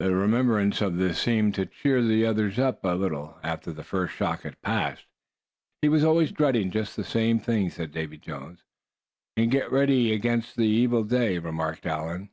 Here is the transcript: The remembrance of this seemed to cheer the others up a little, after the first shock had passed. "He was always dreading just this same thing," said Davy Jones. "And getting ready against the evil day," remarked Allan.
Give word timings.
The 0.00 0.12
remembrance 0.12 0.80
of 0.80 0.96
this 0.96 1.20
seemed 1.20 1.54
to 1.54 1.64
cheer 1.64 2.02
the 2.02 2.26
others 2.26 2.58
up 2.58 2.84
a 2.84 2.96
little, 2.96 3.38
after 3.44 3.70
the 3.70 3.84
first 3.84 4.12
shock 4.16 4.42
had 4.42 4.60
passed. 4.60 5.04
"He 5.82 5.88
was 5.88 6.02
always 6.02 6.32
dreading 6.32 6.72
just 6.72 6.96
this 6.96 7.06
same 7.10 7.38
thing," 7.38 7.70
said 7.70 7.92
Davy 7.92 8.16
Jones. 8.18 8.64
"And 9.36 9.52
getting 9.52 9.70
ready 9.70 10.12
against 10.12 10.56
the 10.56 10.66
evil 10.66 11.04
day," 11.04 11.38
remarked 11.38 11.86
Allan. 11.86 12.30